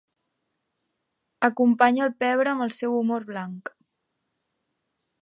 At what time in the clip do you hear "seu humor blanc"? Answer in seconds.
2.81-3.75